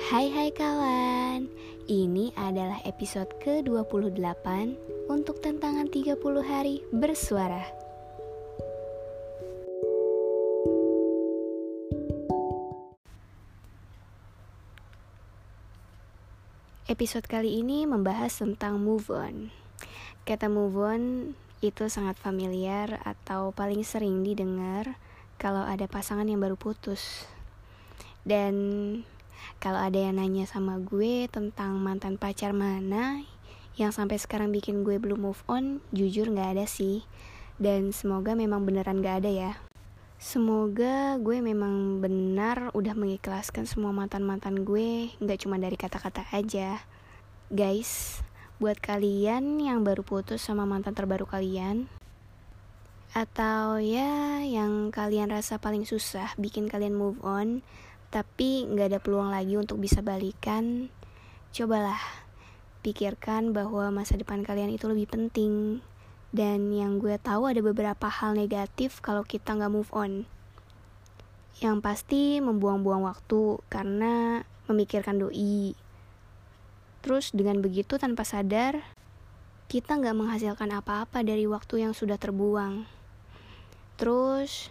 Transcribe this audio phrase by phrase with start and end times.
[0.00, 1.44] Hai hai kawan.
[1.84, 4.16] Ini adalah episode ke-28
[5.12, 7.68] Untuk tantangan 30 hari bersuara.
[16.88, 19.52] Episode kali ini membahas tentang move on.
[20.24, 21.02] Kata move on
[21.60, 24.96] itu sangat familiar atau paling sering didengar
[25.36, 27.28] kalau ada pasangan yang baru putus.
[28.24, 28.56] Dan
[29.60, 33.24] kalau ada yang nanya sama gue tentang mantan pacar mana
[33.78, 37.04] yang sampai sekarang bikin gue belum move on, jujur gak ada sih.
[37.60, 39.52] Dan semoga memang beneran gak ada ya.
[40.20, 46.84] Semoga gue memang benar udah mengikhlaskan semua mantan-mantan gue, gak cuma dari kata-kata aja.
[47.48, 48.20] Guys,
[48.60, 51.88] buat kalian yang baru putus sama mantan terbaru kalian,
[53.10, 57.64] atau ya yang kalian rasa paling susah bikin kalian move on,
[58.10, 60.90] tapi nggak ada peluang lagi untuk bisa balikan,
[61.54, 61.98] cobalah
[62.82, 65.78] pikirkan bahwa masa depan kalian itu lebih penting.
[66.30, 70.26] Dan yang gue tahu ada beberapa hal negatif kalau kita nggak move on.
[71.62, 75.74] Yang pasti membuang-buang waktu karena memikirkan doi.
[77.02, 78.78] Terus dengan begitu tanpa sadar,
[79.70, 82.86] kita nggak menghasilkan apa-apa dari waktu yang sudah terbuang.
[83.98, 84.70] Terus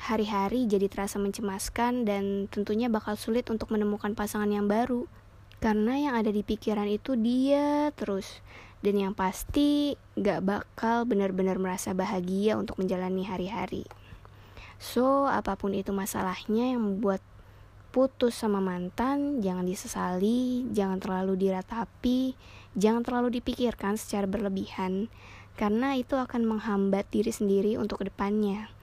[0.00, 5.04] hari-hari jadi terasa mencemaskan dan tentunya bakal sulit untuk menemukan pasangan yang baru.
[5.60, 8.40] Karena yang ada di pikiran itu dia terus.
[8.80, 13.84] Dan yang pasti gak bakal benar-benar merasa bahagia untuk menjalani hari-hari.
[14.80, 17.20] So, apa pun itu masalahnya yang membuat
[17.92, 22.32] putus sama mantan, jangan disesali, jangan terlalu diratapi,
[22.72, 25.12] jangan terlalu dipikirkan secara berlebihan,
[25.60, 28.79] karena itu akan menghambat diri sendiri untuk ke depannya.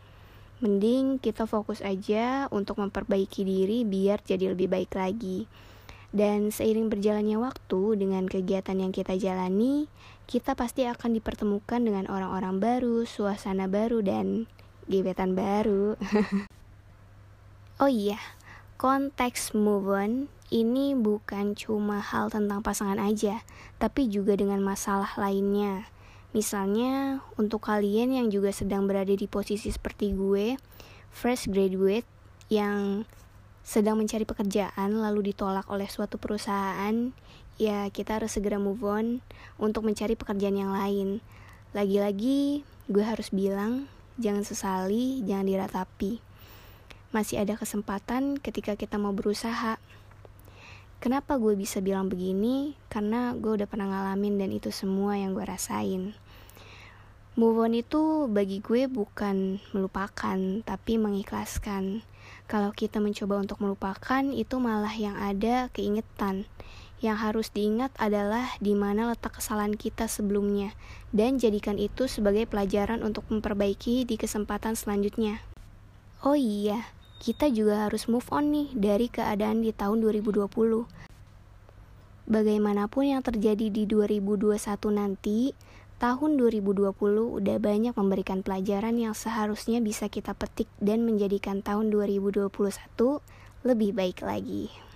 [0.58, 5.45] Mending kita fokus aja untuk memperbaiki diri biar jadi lebih baik lagi.
[6.09, 9.86] Dan seiring berjalannya waktu dengan kegiatan yang kita jalani,
[10.26, 14.49] kita pasti akan dipertemukan dengan orang-orang baru, suasana baru, dan
[14.89, 15.93] gebetan baru.
[17.83, 18.17] oh iya,
[18.82, 20.11] konteks move on
[20.49, 23.45] ini bukan cuma hal tentang pasangan aja,
[23.77, 25.86] tapi juga dengan masalah lainnya
[26.36, 30.60] Misalnya, untuk kalian yang juga sedang berada di posisi seperti gue,
[31.14, 32.08] fresh graduate
[32.52, 33.08] yang
[33.67, 37.11] sedang mencari pekerjaan lalu ditolak oleh suatu perusahaan,
[37.60, 39.20] ya kita harus segera move on
[39.60, 41.20] untuk mencari pekerjaan yang lain.
[41.76, 46.23] Lagi-lagi, gue harus bilang, jangan sesali, jangan diratapi.
[47.11, 49.80] Masih ada kesempatan ketika kita mau berusaha.
[50.97, 52.73] Kenapa gue bisa bilang begini?
[52.89, 56.17] Karena gue udah pernah ngalamin dan itu semua yang gue rasain.
[57.37, 62.02] Move on itu bagi gue bukan melupakan, tapi mengikhlaskan.
[62.49, 66.49] Kalau kita mencoba untuk melupakan, itu malah yang ada keingetan.
[66.97, 70.73] Yang harus diingat adalah di mana letak kesalahan kita sebelumnya,
[71.14, 75.37] dan jadikan itu sebagai pelajaran untuk memperbaiki di kesempatan selanjutnya.
[76.25, 80.48] Oh iya, kita juga harus move on nih dari keadaan di tahun 2020.
[82.28, 84.54] Bagaimanapun yang terjadi di 2021
[84.92, 85.56] nanti,
[85.98, 86.94] tahun 2020
[87.42, 92.54] udah banyak memberikan pelajaran yang seharusnya bisa kita petik dan menjadikan tahun 2021
[93.66, 94.86] lebih baik lagi.